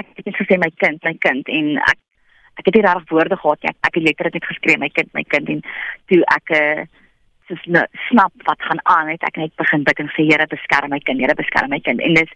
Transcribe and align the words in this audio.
ek 0.00 0.06
het 0.14 0.28
net 0.28 0.40
gesê 0.40 0.58
my 0.58 0.70
kind, 0.82 1.02
my 1.04 1.14
kind 1.20 1.48
en 1.48 1.76
ek 1.78 1.98
ek 2.56 2.70
het 2.70 2.76
nie 2.78 2.84
regtig 2.86 3.10
woorde 3.12 3.36
gehad 3.36 3.62
nie. 3.62 3.68
Ek, 3.68 3.76
ek 3.84 3.96
het 3.98 4.04
letterlik 4.04 4.36
net 4.38 4.46
geskree 4.48 4.78
my 4.80 4.88
kind, 4.88 5.10
my 5.12 5.24
kind 5.28 5.50
en 5.52 5.58
toe 6.08 6.22
ek 6.36 6.52
'n 6.56 6.88
soos 7.46 7.64
nou 7.70 7.84
snap 8.08 8.32
wat 8.48 8.62
gaan 8.62 8.80
aan 8.82 9.08
het 9.08 9.22
ek 9.22 9.36
net 9.36 9.52
begin 9.56 9.84
bid 9.86 9.98
en 10.02 10.08
sê 10.14 10.24
Here 10.26 10.46
beskerm 10.50 10.90
my 10.90 10.98
kind 10.98 11.20
Here 11.20 11.34
beskerm 11.34 11.70
my 11.70 11.80
kind. 11.80 12.00
En 12.00 12.14
dis 12.14 12.32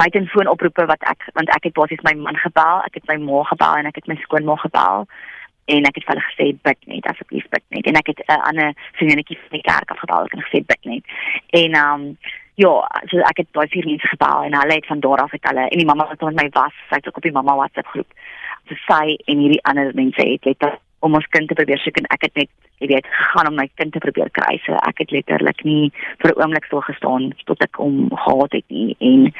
buiten 0.00 0.28
foonoproepe 0.32 0.86
wat 0.86 1.02
ek 1.02 1.26
want 1.34 1.50
ek 1.56 1.64
het 1.68 1.74
basies 1.74 2.04
my 2.06 2.14
man 2.14 2.36
gebel 2.36 2.82
ek 2.86 2.94
het 2.94 3.08
my 3.08 3.16
ma 3.16 3.42
gebel 3.42 3.74
en 3.80 3.86
ek 3.86 4.00
het 4.00 4.08
my 4.08 4.16
skoonma 4.22 4.56
gebel 4.56 5.06
en 5.74 5.88
ek 5.88 5.98
het 5.98 6.06
vir 6.06 6.14
hulle 6.14 6.28
gesê 6.30 6.46
bid 6.68 6.80
net 6.86 7.06
asseblief 7.08 7.44
bid 7.50 7.64
net. 7.68 7.86
En 7.86 7.96
ek 7.96 8.08
het 8.12 8.20
'n 8.28 8.40
ander 8.48 8.72
vriendinetjie 8.96 9.38
van 9.38 9.56
die 9.58 9.68
kerk 9.68 9.90
afgebel 9.90 10.26
en 10.32 10.44
gesê 10.46 10.64
bid 10.64 10.82
net. 10.84 11.04
En 11.50 11.76
um 11.84 12.16
ja 12.60 12.72
so 13.10 13.18
ek 13.18 13.42
het 13.42 13.52
baie 13.52 13.68
vier 13.68 13.86
mense 13.86 14.08
gebel 14.08 14.48
en 14.48 14.58
hulle 14.60 14.74
het 14.74 14.86
van 14.86 15.00
daar 15.00 15.24
af 15.26 15.32
het 15.32 15.48
hulle 15.50 15.68
en 15.68 15.78
die 15.78 15.86
mamma 15.86 16.06
wat 16.06 16.20
met 16.22 16.42
my 16.42 16.48
was 16.54 16.76
sy 16.88 17.00
het 17.00 17.08
ook 17.08 17.16
op 17.16 17.28
die 17.28 17.36
mamma 17.38 17.56
WhatsApp 17.56 17.92
groep 17.94 18.10
so 18.68 18.74
sy 18.88 19.16
en 19.26 19.38
hierdie 19.38 19.64
ander 19.64 19.94
mense 19.94 20.22
het 20.22 20.44
letterlik 20.44 20.80
om 21.04 21.18
ons 21.18 21.26
kind 21.36 21.50
te 21.50 21.56
probeer 21.58 21.80
soek 21.82 22.00
en 22.00 22.08
ek 22.16 22.28
het 22.28 22.38
net 22.40 22.50
jy 22.82 22.88
weet 22.90 23.08
gegaan 23.12 23.50
om 23.50 23.58
my 23.60 23.66
kind 23.78 23.92
te 23.94 24.02
probeer 24.02 24.30
kry. 24.36 24.56
So 24.64 24.76
ek 24.88 25.02
het 25.04 25.12
letterlik 25.14 25.62
nie 25.68 25.92
vir 26.22 26.32
'n 26.32 26.40
oomblik 26.40 26.64
stil 26.64 26.80
gestaan 26.80 27.32
tot 27.44 27.62
ek 27.62 27.76
hom 27.76 28.08
gehad 28.10 28.52
het 28.52 28.68
nie 28.68 28.96
en 29.00 29.32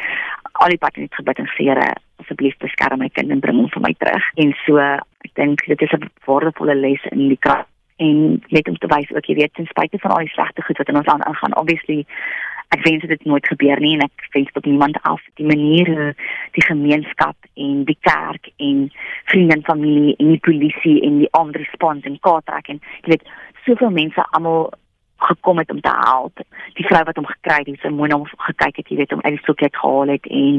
al 0.62 0.68
die 0.68 0.82
pad 0.84 0.96
net 0.96 1.14
gebid 1.14 1.38
en 1.38 1.50
sê 1.56 1.64
Here 1.64 1.94
asseblief 2.20 2.56
beskerm 2.58 2.98
my 2.98 3.08
kind 3.08 3.30
en 3.30 3.40
bring 3.40 3.56
hom 3.56 3.68
vir 3.68 3.82
my 3.82 3.94
terug. 3.98 4.24
En 4.36 4.54
so 4.66 4.78
ek 4.78 5.34
dink 5.34 5.66
dit 5.66 5.82
is 5.82 5.92
'n 5.92 6.10
waardevolle 6.26 6.74
les 6.74 7.02
in 7.12 7.28
die 7.28 7.40
krag 7.40 7.66
en 7.96 8.42
net 8.48 8.68
om 8.68 8.76
te 8.76 8.86
wys 8.86 9.10
ook 9.10 9.26
jy 9.26 9.34
weet 9.34 9.54
ten 9.54 9.66
spyte 9.66 9.98
van 9.98 10.10
al 10.10 10.24
die 10.26 10.34
slegte 10.34 10.62
goed 10.62 10.78
wat 10.78 10.88
in 10.88 10.96
ons 10.96 11.06
land 11.06 11.24
aangaan 11.24 11.56
obviously 11.56 12.06
ek 12.74 12.84
wens 12.86 13.04
dit 13.04 13.10
het 13.10 13.24
nooit 13.24 13.46
gebeur 13.46 13.80
nie 13.80 13.94
en 13.96 14.06
ek 14.06 14.28
wens 14.36 14.52
tot 14.52 14.66
niemand 14.66 14.98
af 15.02 15.22
die 15.40 15.46
manier 15.46 15.90
hoe 15.94 16.10
die 16.56 16.66
gemeenskap 16.66 17.36
en 17.54 17.84
die 17.88 17.98
kerk 18.00 18.50
en 18.56 18.86
vriende 19.30 19.58
en 19.58 19.66
familie 19.68 20.14
en 20.16 20.32
die 20.34 20.44
polisie 20.48 20.96
en 21.06 21.20
die 21.22 21.32
ander 21.40 21.62
respons 21.62 22.06
en 22.08 22.22
kaarttrek 22.28 22.72
en 22.74 22.80
jy 23.02 23.14
weet 23.14 23.28
soveel 23.66 23.94
mense 23.94 24.26
almal 24.38 24.72
gekom 25.24 25.58
het 25.58 25.70
om 25.70 25.80
te 25.80 25.92
help. 26.04 26.40
Die 26.74 26.86
vrou 26.86 27.02
wat 27.04 27.16
hom 27.16 27.26
gekry 27.26 27.62
het 27.64 27.80
sy 27.80 27.90
mooi 27.94 28.10
hom 28.12 28.26
gekyk 28.48 28.80
het 28.80 28.90
jy 28.90 28.98
weet 29.00 29.14
hom 29.14 29.22
uit 29.24 29.36
die 29.36 29.42
stoet 29.42 29.62
gehaal 29.64 30.12
het 30.12 30.26
en 30.26 30.58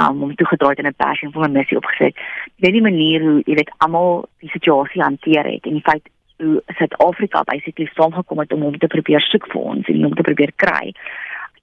um, 0.00 0.22
hom 0.24 0.34
toe 0.38 0.46
gedraai 0.52 0.78
in 0.78 0.88
'n 0.88 0.96
passion 0.96 1.32
vir 1.32 1.48
'n 1.48 1.58
missie 1.58 1.76
opgesit. 1.76 2.16
Weet 2.62 2.76
die 2.78 2.86
manier 2.88 3.20
hoe 3.20 3.42
jy 3.46 3.54
weet 3.60 3.74
almal 3.78 4.28
die 4.40 4.50
situasie 4.56 5.02
hanteer 5.02 5.44
het 5.44 5.66
en 5.66 5.76
die 5.78 5.88
feit 5.90 6.08
hoe 6.40 6.62
Suid-Afrika 6.78 7.42
basically 7.42 7.90
saamgekom 7.94 8.38
het 8.38 8.52
om 8.52 8.62
hom 8.62 8.78
te 8.78 8.86
probeer 8.86 9.20
soek 9.20 9.46
vir 9.52 9.60
ons 9.60 9.86
en 9.86 10.02
hom 10.02 10.14
te 10.14 10.22
probeer 10.22 10.52
kry 10.56 10.94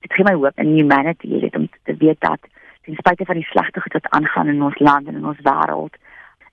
dit 0.05 0.13
gee 0.13 0.25
my 0.27 0.33
hoop 0.33 0.59
in 0.59 0.75
humanity, 0.75 1.27
jy 1.27 1.39
weet 1.45 1.55
om 1.55 1.69
te 1.83 1.95
weet 1.97 2.19
dat 2.19 2.39
ten 2.87 2.95
spyte 2.95 3.25
van 3.25 3.39
die 3.39 3.47
slegte 3.51 3.81
goed 3.81 3.93
wat 3.93 4.09
aangaan 4.09 4.47
in 4.47 4.63
ons 4.63 4.79
land 4.79 5.07
en 5.07 5.15
in 5.15 5.25
ons 5.25 5.41
wêreld, 5.43 5.95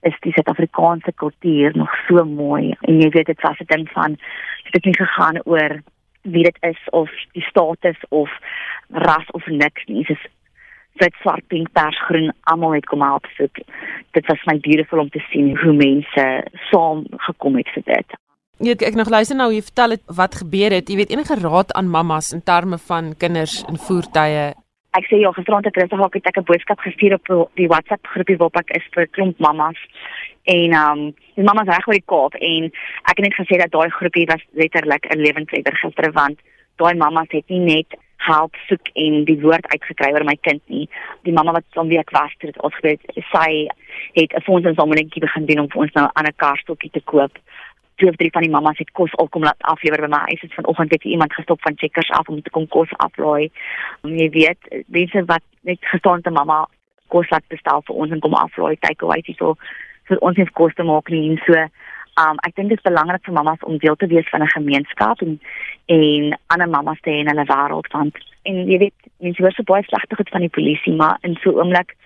is 0.08 0.16
die 0.20 0.32
Suid-Afrikaanse 0.32 1.12
kultuur 1.12 1.76
nog 1.76 1.92
so 2.08 2.24
mooi. 2.24 2.74
En 2.80 3.00
jy 3.00 3.08
weet 3.08 3.26
dit 3.26 3.40
was 3.40 3.60
'n 3.60 3.70
ding 3.72 3.88
van 3.90 4.16
dit 4.64 4.74
het 4.74 4.84
nie 4.84 4.96
gegaan 4.96 5.40
oor 5.44 5.82
wie 6.22 6.42
dit 6.42 6.56
is 6.60 6.80
of 6.90 7.10
die 7.32 7.42
status 7.42 8.00
of 8.08 8.30
ras 8.88 9.30
of 9.30 9.46
niks 9.46 9.84
nie. 9.84 10.04
Dit 10.04 10.16
is 10.16 10.26
wit, 10.92 11.14
swart, 11.20 11.46
pink, 11.46 11.72
pers, 11.72 12.00
groen, 12.06 12.32
almal 12.40 12.72
het 12.72 12.86
kom 12.86 13.02
help 13.02 13.26
soek. 13.36 13.58
Dit 14.10 14.26
was 14.26 14.44
my 14.44 14.58
beautiful 14.60 14.98
om 14.98 15.10
te 15.10 15.24
sien 15.30 15.56
hoe 15.58 15.72
mense 15.72 16.44
saam 16.70 17.04
gekom 17.16 17.56
het 17.56 17.68
vir 17.68 17.82
dit. 17.84 18.16
Ek 18.62 18.82
ek 18.86 18.94
nog 18.94 19.08
luister 19.10 19.34
nou 19.34 19.48
jy 19.50 19.62
vertel 19.66 19.96
het 19.96 20.02
wat 20.06 20.36
gebeur 20.38 20.70
het. 20.70 20.86
Jy 20.88 20.96
weet 20.96 21.10
enige 21.10 21.34
raad 21.40 21.72
aan 21.74 21.90
mammas 21.90 22.30
in 22.32 22.42
terme 22.42 22.78
van 22.78 23.14
kinders 23.18 23.64
en 23.66 23.76
voertuie. 23.76 24.52
Ek 24.94 25.08
sê 25.10 25.18
ja, 25.18 25.32
gisterand 25.34 25.66
het 25.66 25.74
Christa 25.74 25.98
Hak 25.98 26.14
het 26.14 26.28
ek 26.30 26.38
'n 26.38 26.46
boodskap 26.46 26.78
gestuur 26.78 27.18
op 27.18 27.50
die 27.58 27.66
WhatsApp 27.66 28.06
groepie 28.06 28.36
waarop 28.38 28.56
ek 28.62 28.70
is 28.78 28.86
vir 28.94 29.08
klomp 29.10 29.38
mammas. 29.38 29.78
En 30.44 30.70
ehm 30.70 30.98
um, 30.98 31.14
die 31.34 31.42
mammas 31.42 31.66
reg 31.66 31.88
oor 31.88 31.98
die 31.98 32.06
Kaap 32.06 32.34
en 32.34 32.70
ek 33.10 33.16
het 33.18 33.26
net 33.26 33.34
gesê 33.34 33.58
dat 33.58 33.72
daai 33.72 33.90
groepie 33.90 34.26
was 34.26 34.42
letterlik 34.52 35.04
'n 35.10 35.18
lewensredder 35.18 35.76
gister 35.76 36.12
want 36.12 36.38
daai 36.76 36.94
mammas 36.94 37.30
het 37.30 37.48
nie 37.48 37.58
net 37.58 37.98
help 38.16 38.54
soek 38.68 38.86
en 38.94 39.24
die 39.24 39.40
woord 39.40 39.66
uitgekry 39.66 40.12
oor 40.12 40.24
my 40.24 40.36
kind 40.40 40.62
nie. 40.66 40.88
Die 41.22 41.32
mamma 41.32 41.52
wat 41.52 41.66
van 41.74 41.88
wie 41.88 41.98
ek 41.98 42.10
was, 42.10 42.30
het 42.38 42.62
ons 42.62 42.74
geweet 42.74 43.00
sy 43.32 43.68
het 44.12 44.30
'n 44.32 44.46
fondsinsamelingkie 44.46 45.20
begin 45.20 45.46
doen 45.46 45.58
om 45.58 45.68
vir 45.70 45.80
ons 45.80 45.92
nou 45.92 46.04
'n 46.06 46.14
ander 46.14 46.34
karstokkie 46.36 46.90
te 46.90 47.02
koop 47.04 47.34
twee 47.96 48.10
of 48.10 48.16
drie 48.16 48.30
van 48.32 48.42
die 48.42 48.50
mammas 48.50 48.78
het 48.78 48.90
kos 48.92 49.14
al 49.14 49.28
kom 49.28 49.42
laat 49.42 49.60
aflewer 49.72 50.00
by 50.04 50.10
my 50.10 50.22
huis. 50.28 50.40
Dit 50.40 50.54
vanoggend 50.54 50.92
het 50.92 51.04
iemand 51.04 51.32
gestop 51.32 51.60
van 51.62 51.76
checkers 51.76 52.10
af 52.10 52.28
om 52.28 52.42
te 52.42 52.50
kom 52.50 52.68
kos 52.68 52.92
aflaai. 53.06 53.50
Jy 54.02 54.28
weet, 54.30 54.84
mense 54.86 55.24
wat 55.24 55.42
net 55.60 55.78
gestaan 55.80 56.22
te 56.22 56.30
mamma 56.30 56.66
kos 57.08 57.30
laat 57.30 57.46
bestel 57.48 57.82
vir 57.86 57.96
ons 58.04 58.14
en 58.14 58.20
kom 58.20 58.34
aflaai, 58.34 58.76
takeaway 58.80 59.20
dis 59.26 59.38
so 59.38 59.56
vir 60.08 60.20
ons 60.20 60.38
het 60.40 60.52
kos 60.58 60.74
te 60.74 60.86
maak 60.86 61.10
nie 61.12 61.30
en 61.30 61.40
so. 61.46 61.66
Um 62.20 62.38
ek 62.46 62.54
dink 62.54 62.70
dit 62.70 62.78
is 62.78 62.86
belangrik 62.86 63.24
vir 63.26 63.34
mammas 63.34 63.62
om 63.66 63.78
deel 63.82 63.96
te 63.98 64.06
wees 64.06 64.28
van 64.30 64.42
'n 64.42 64.54
gemeenskap 64.56 65.22
en 65.22 65.40
en 65.86 66.38
ander 66.54 66.68
mammas 66.68 67.00
te 67.00 67.10
hê 67.10 67.20
in 67.20 67.30
hulle 67.32 67.46
wêreld 67.50 67.88
want 67.92 68.18
en 68.44 68.56
jy 68.70 68.78
weet, 68.78 68.98
mense 69.18 69.42
hoor 69.42 69.52
so 69.52 69.62
baie 69.62 69.82
slegte 69.82 70.16
goed 70.16 70.28
van 70.28 70.40
die 70.40 70.54
polisie, 70.56 70.92
maar 70.92 71.18
in 71.22 71.36
so 71.42 71.50
'n 71.50 71.58
oomblik 71.60 71.96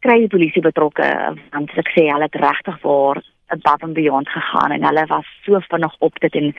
kry 0.00 0.18
die 0.18 0.34
polisie 0.34 0.62
betrokke 0.62 1.08
want 1.52 1.70
ek 1.78 1.88
sê 1.94 2.10
hulle 2.10 2.28
het 2.28 2.34
regtig 2.34 2.78
waar 2.82 3.22
above 3.52 3.84
and 3.86 3.94
beyond 3.98 4.28
gegaan 4.28 4.70
en 4.70 4.84
hulle 4.84 5.06
was 5.06 5.28
so 5.44 5.60
vinnig 5.68 5.94
op 5.98 6.18
dit 6.20 6.34
en 6.40 6.54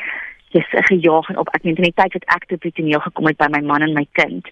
dis 0.53 0.69
gejaag 0.69 1.29
en 1.29 1.37
op. 1.41 1.49
Ek 1.57 1.63
meen 1.65 1.79
in 1.81 1.89
die 1.89 1.97
tyd 1.97 2.13
wat 2.13 2.29
ek 2.35 2.45
tot 2.51 2.61
die 2.61 2.71
toneel 2.77 3.01
gekom 3.01 3.29
het 3.29 3.39
by 3.41 3.49
my 3.49 3.61
man 3.65 3.85
en 3.85 3.97
my 3.97 4.05
kind 4.19 4.49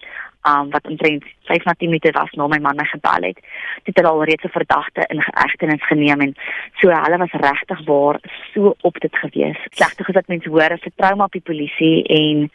um 0.50 0.70
wat 0.74 0.86
omtrent 0.90 1.24
5 1.46 1.64
na 1.64 1.74
10 1.78 1.92
minute 1.92 2.10
was 2.18 2.30
na 2.34 2.48
my 2.50 2.58
man 2.58 2.76
my 2.76 2.86
gebel 2.90 3.28
het 3.28 3.38
het 3.86 3.96
hulle 3.96 4.10
al 4.10 4.24
reeds 4.24 4.44
'n 4.44 4.56
verdagte 4.58 5.04
in 5.14 5.22
geëgtenis 5.22 5.86
geneem 5.86 6.20
en 6.20 6.34
so 6.80 6.88
hulle 6.90 7.18
was 7.24 7.40
regtig 7.48 7.84
waar 7.84 8.18
so 8.54 8.74
op 8.80 9.00
dit 9.00 9.18
gewees. 9.18 9.58
Slegte 9.70 10.04
gesê 10.04 10.20
mense 10.26 10.48
hoor 10.48 10.72
as 10.72 10.86
'n 10.86 10.92
trauma 10.96 11.24
op 11.24 11.32
die 11.32 11.48
polisie 11.50 12.02
en 12.04 12.50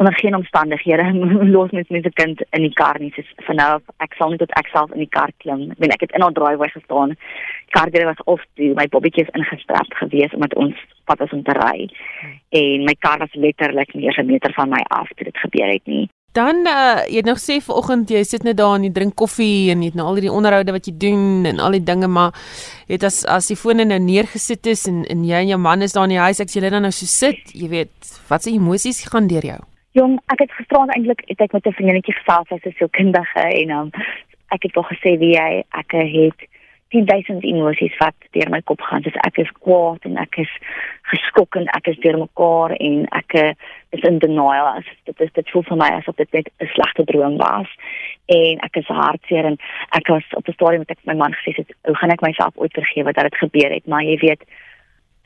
onder 0.00 0.18
geen 0.18 0.36
omstandighede 0.36 1.06
los 1.56 1.70
mens 1.70 1.88
'n 1.88 2.12
kind 2.12 2.44
in 2.50 2.62
die 2.62 2.72
kar 2.72 2.96
nie. 2.98 3.12
Dis 3.16 3.26
vir 3.46 3.54
nou 3.54 3.80
ek 3.96 4.14
sal 4.18 4.30
net 4.30 4.38
tot 4.38 4.58
ek 4.60 4.68
self 4.72 4.92
in 4.92 5.02
die 5.04 5.14
kar 5.16 5.32
klim. 5.36 5.70
Ek 5.70 5.78
weet 5.78 5.94
ek 5.94 6.00
het 6.00 6.14
in 6.16 6.22
haar 6.24 6.32
driveway 6.32 6.68
gestaan. 6.68 7.16
Kar 7.76 7.90
deur 7.90 8.06
was 8.08 8.22
of 8.24 8.40
toe 8.54 8.72
my 8.74 8.86
bobbetjie 8.88 9.24
is 9.26 9.34
ingestrap 9.38 9.90
gewees 10.02 10.32
omdat 10.32 10.54
ons 10.54 10.76
pad 11.04 11.18
was 11.18 11.36
om 11.36 11.42
te 11.42 11.52
ry. 11.52 11.88
En 12.48 12.84
my 12.88 12.96
kar 12.98 13.18
was 13.18 13.34
letterlik 13.34 13.94
nie 13.94 14.08
'n 14.08 14.26
meter 14.26 14.52
van 14.52 14.68
my 14.68 14.82
af 14.88 15.08
toe 15.08 15.24
dit 15.24 15.36
gebeur 15.36 15.68
het 15.72 15.86
nie. 15.86 16.08
Dan 16.32 16.56
uh, 16.66 17.02
jy 17.10 17.16
het 17.16 17.26
nog 17.26 17.40
sê 17.42 17.58
vanoggend 17.58 18.10
jy 18.10 18.22
sit 18.22 18.42
net 18.42 18.56
daar 18.56 18.76
en 18.78 18.84
jy 18.84 18.92
drink 18.94 19.14
koffie 19.14 19.70
en 19.70 19.82
jy 19.82 19.88
het 19.90 19.94
nou 19.98 20.06
al 20.06 20.20
die 20.22 20.32
onderhoude 20.32 20.72
wat 20.72 20.86
jy 20.86 20.94
doen 20.96 21.44
en 21.44 21.58
al 21.58 21.70
die 21.70 21.82
dinge 21.82 22.06
maar 22.06 22.30
het 22.86 23.02
as 23.02 23.24
as 23.26 23.50
die 23.50 23.56
fone 23.56 23.84
nou 23.84 23.98
neergesit 23.98 24.66
is 24.66 24.86
en 24.86 25.04
en 25.04 25.24
jy 25.24 25.42
en 25.42 25.48
jou 25.48 25.58
man 25.58 25.82
is 25.82 25.92
daar 25.92 26.06
in 26.06 26.14
die 26.14 26.22
huis 26.22 26.40
ek 26.40 26.48
sê 26.48 26.62
jy 26.62 26.70
dan 26.70 26.82
nou 26.82 26.92
so 26.92 27.06
sit 27.06 27.50
jy 27.52 27.68
weet 27.68 27.90
wat 28.28 28.42
se 28.42 28.54
emosies 28.54 29.02
gaan 29.10 29.26
deur 29.26 29.42
jou 29.42 29.60
Jong, 29.92 30.20
ek 30.30 30.44
het 30.44 30.52
gisteraan 30.54 30.92
eintlik 30.94 31.24
het 31.26 31.40
ek 31.40 31.52
met 31.52 31.66
'n 31.66 31.72
vriendinetjie 31.72 32.14
gesels, 32.14 32.48
sy's 32.48 32.64
'n 32.64 32.78
sielkundige 32.78 33.42
en 33.62 33.70
um, 33.70 33.90
ek 34.54 34.62
het 34.62 34.74
wel 34.74 34.84
gesê 34.84 35.18
wie 35.18 35.34
hy 35.38 35.64
ek 35.70 35.90
het 35.92 36.48
10000 36.90 37.44
emosies 37.44 37.96
wat 37.98 38.14
deur 38.30 38.50
my 38.50 38.60
kop 38.62 38.80
gaan. 38.80 39.02
Dis 39.02 39.18
ek 39.26 39.38
is 39.38 39.50
kwaad 39.62 40.06
en 40.08 40.16
ek 40.16 40.38
is 40.42 40.52
geskok 41.02 41.56
en 41.56 41.66
ek 41.78 41.86
is 41.86 41.98
deur 42.02 42.18
mekaar 42.18 42.74
en 42.78 43.06
ek 43.14 43.34
eh, 43.34 43.52
is 43.90 44.06
in 44.06 44.18
denial. 44.18 44.66
As 44.78 44.86
dit 45.04 45.20
is 45.20 45.32
dit 45.32 45.50
voel 45.50 45.62
vir 45.68 45.76
my 45.76 45.90
asof 45.98 46.16
dit 46.16 46.32
net 46.32 46.50
'n 46.58 46.66
slegte 46.74 47.04
droom 47.04 47.36
was. 47.36 47.70
En 48.26 48.58
ek 48.66 48.76
is 48.76 48.86
hartseer 48.86 49.44
en 49.44 49.58
ek 49.90 50.06
was 50.08 50.26
op 50.34 50.48
'n 50.48 50.52
stadium 50.52 50.82
met 50.86 50.90
ek 50.90 51.04
my 51.04 51.14
man 51.14 51.34
gesê 51.34 51.54
het, 51.56 51.70
hoe 51.86 51.96
gaan 51.96 52.10
ek 52.10 52.26
myself 52.26 52.54
ooit 52.54 52.72
vergewe 52.72 53.12
dat 53.12 53.24
dit 53.30 53.36
gebeur 53.36 53.70
het, 53.70 53.86
maar 53.86 54.02
jy 54.02 54.18
weet 54.18 54.42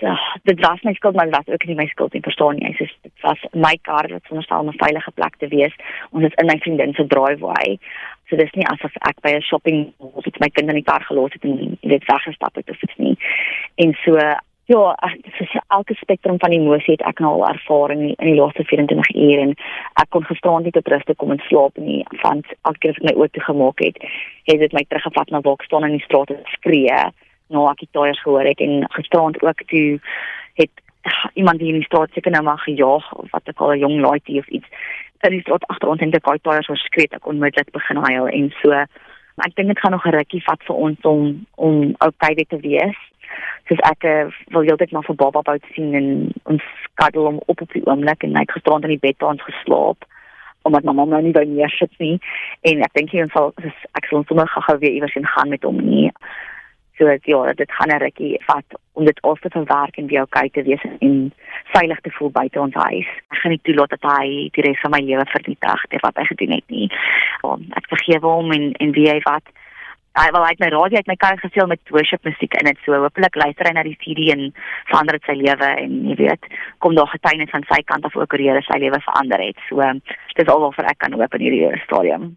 Ja, 0.04 0.38
dit 0.42 0.60
was 0.60 0.82
my 0.82 0.92
skuld 0.94 1.14
maar 1.14 1.24
dit 1.24 1.36
was 1.36 1.54
ook 1.54 1.64
nie 1.64 1.74
my 1.74 1.86
skuld 1.86 2.12
nie 2.12 2.22
verstaan 2.22 2.58
jy? 2.60 2.74
Dis 2.78 2.96
dit 3.02 3.20
was 3.22 3.40
my 3.52 3.78
kar 3.88 4.08
wat 4.12 4.26
veronderstel 4.26 4.60
om 4.60 4.68
'n 4.68 4.82
veilige 4.84 5.10
plek 5.10 5.36
te 5.36 5.48
wees. 5.48 5.74
Ons 6.10 6.24
is 6.24 6.34
in 6.34 6.46
my 6.46 6.58
vriendin 6.58 6.92
se 6.94 7.06
driveway 7.06 7.78
so 8.28 8.36
dis 8.36 8.52
nie 8.52 8.66
asof 8.66 8.92
ek 9.10 9.20
by 9.20 9.32
'n 9.34 9.48
shopping 9.50 9.92
of 9.98 10.26
iets 10.26 10.38
my 10.38 10.48
kind 10.48 10.68
in 10.68 10.80
die 10.80 10.90
kar 10.90 11.04
gelos 11.04 11.32
het 11.32 11.44
en 11.44 11.78
dit 11.80 12.04
weggestap 12.04 12.54
het 12.54 12.70
of 12.70 12.82
iets 12.82 12.96
nie. 12.96 13.16
En 13.74 13.96
so 14.04 14.18
ja 14.64 14.96
dit 15.22 15.40
is 15.40 15.56
elke 15.68 15.94
spektrum 15.94 16.38
van 16.38 16.50
emosie 16.50 16.96
het 16.96 17.06
ek 17.06 17.18
nou 17.18 17.32
al 17.32 17.48
ervaar 17.48 17.90
in 17.90 17.98
die, 17.98 18.14
in 18.18 18.26
die 18.26 18.40
laaste 18.40 18.64
24 18.64 19.14
uur 19.14 19.38
en 19.38 19.50
ek 20.02 20.08
kon 20.08 20.24
gisterand 20.24 20.64
nie 20.64 20.72
tot 20.72 20.88
rus 20.88 21.16
kom 21.16 21.30
en 21.30 21.42
slaap 21.48 21.76
nie 21.76 22.04
want 22.22 22.46
elke 22.62 22.78
keer 22.78 22.90
as 22.90 22.96
ek 22.96 23.08
my 23.08 23.14
oë 23.20 23.30
toegemaak 23.30 23.78
het 23.78 23.96
het 24.44 24.58
dit 24.58 24.72
my 24.72 24.84
teruggevat 24.88 25.30
na 25.30 25.40
waar 25.40 25.60
ek 25.60 25.68
staan 25.68 25.84
in 25.84 25.96
die 25.96 26.04
straat 26.04 26.30
en 26.30 26.40
skree 26.56 27.00
nou 27.48 27.68
ek 27.70 27.80
het 27.80 27.92
daaiers 27.92 28.22
gehoor 28.22 28.44
het 28.44 28.60
en 28.60 28.84
gisterand 28.96 29.42
ook 29.42 29.62
toe 29.66 30.00
het 30.54 30.70
iemand 31.34 31.60
hier 31.60 31.74
in 31.74 31.82
die 31.82 31.88
straat 31.88 32.12
seker 32.12 32.32
nou 32.32 32.42
maar 32.42 32.58
gejaag 32.58 33.12
of 33.12 33.30
wat 33.30 33.48
ek 33.48 33.60
al 33.60 33.72
'n 33.72 33.78
jong 33.78 34.00
laaitjie 34.00 34.38
of 34.38 34.46
iets 34.48 34.68
in 35.24 35.30
die 35.30 35.40
straat 35.40 35.66
agter 35.66 35.88
ons 35.88 36.00
en 36.00 36.10
dit 36.10 36.24
daai 36.24 36.38
daaiers 36.42 36.70
verskree 36.70 37.08
ek 37.10 37.26
onmiddellik 37.26 37.72
begin 37.72 37.96
huil 37.96 38.28
en 38.28 38.52
so. 38.60 38.84
Ek 39.42 39.54
dink 39.58 39.68
dit 39.72 39.80
gaan 39.80 39.90
nog 39.90 40.06
'n 40.06 40.14
rukkie 40.14 40.42
vat 40.44 40.62
vir 40.62 40.76
ons 40.76 41.00
om 41.02 41.46
om 41.54 41.94
okay 41.98 42.34
te 42.34 42.60
wees. 42.60 42.98
Soos 43.68 43.80
ek 43.90 44.04
uh, 44.04 44.30
wil 44.52 44.62
heeltyd 44.62 44.92
maar 44.92 45.06
vir 45.08 45.16
baba 45.16 45.40
wou 45.44 45.58
sien 45.74 45.94
en 45.94 46.32
ons 46.44 46.62
skaddel 46.84 47.24
hom 47.24 47.40
op 47.46 47.60
op 47.60 47.72
die 47.72 47.86
oomblik 47.86 48.22
en 48.22 48.34
hy 48.36 48.44
het 48.44 48.52
gisterand 48.52 48.84
in 48.84 48.94
die 48.96 49.06
bed 49.06 49.18
by 49.18 49.26
ons 49.26 49.42
geslaap 49.42 50.04
omdat 50.64 50.84
mamma 50.84 51.04
nou 51.04 51.22
nie 51.22 51.32
by 51.32 51.44
meer 51.44 51.68
sit 51.68 51.92
nie. 51.98 52.18
En 52.62 52.80
ek 52.82 52.92
dink 52.94 53.10
hy 53.10 53.26
sal 53.32 53.52
ek 53.92 54.06
sal 54.08 54.24
sommer 54.24 54.48
gou 54.48 54.78
weer 54.78 54.92
iewers 54.92 55.14
in 55.14 55.26
gaan 55.26 55.48
met 55.48 55.62
hom 55.62 55.80
nie. 55.80 56.12
So 56.98 57.10
ja, 57.10 57.52
dit 57.52 57.72
gaan 57.72 57.90
'n 57.90 58.02
rukkie 58.02 58.38
vat 58.46 58.68
om 58.92 59.04
dit 59.04 59.20
al 59.22 59.34
te 59.34 59.50
verwerk 59.50 59.96
en 59.96 60.06
weer 60.06 60.22
okay 60.22 60.48
te 60.48 60.62
wees 60.62 60.84
en 60.98 61.32
veilig 61.72 62.00
te 62.00 62.10
voel 62.10 62.30
buite 62.30 62.60
ons 62.60 62.74
huis. 62.74 63.08
Ek 63.30 63.38
gaan 63.38 63.50
nie 63.50 63.60
toelaat 63.62 63.90
dat 63.90 64.04
hy 64.18 64.48
die 64.52 64.62
res 64.62 64.80
van 64.80 64.90
my 64.90 65.00
lewe 65.00 65.26
vernietig 65.26 65.80
deur 65.88 66.00
wat 66.02 66.16
hy 66.16 66.24
gedoen 66.24 66.52
het 66.52 66.68
nie. 66.68 66.88
Ja, 67.42 67.58
ek 67.76 67.88
vergewe 67.88 68.26
hom 68.26 68.52
en 68.52 68.72
en 68.72 68.92
wie 68.92 69.08
hy 69.10 69.20
wat 69.24 69.42
hy 70.14 70.28
wil 70.30 70.44
uit 70.46 70.60
my 70.62 70.68
radio 70.70 70.96
uit 70.96 71.10
my 71.10 71.16
kar 71.18 71.38
gesteel 71.38 71.66
met 71.66 71.90
worship 71.90 72.22
musiek 72.22 72.54
in 72.60 72.70
dit 72.70 72.78
so 72.84 72.94
hopelik 73.02 73.34
luister 73.34 73.66
hy 73.66 73.72
na 73.74 73.82
die 73.82 73.96
CD 73.98 74.30
en 74.34 74.44
verander 74.90 75.18
dit 75.18 75.26
sy 75.26 75.34
lewe 75.40 75.70
en 75.82 75.96
jy 76.10 76.16
weet 76.22 76.46
kom 76.78 76.94
daar 76.94 77.10
getuienis 77.10 77.50
van 77.50 77.66
sy 77.72 77.80
kant 77.90 78.06
af 78.06 78.14
ook 78.16 78.36
hoe 78.38 78.46
hy 78.46 78.62
sy 78.68 78.78
lewe 78.78 79.02
verander 79.08 79.42
het 79.42 79.58
so 79.66 79.82
dis 80.38 80.54
alwaar 80.54 80.90
ek 80.92 81.02
kan 81.02 81.18
hoop 81.18 81.34
in 81.34 81.46
hierdie 81.48 81.82
stadium 81.88 82.30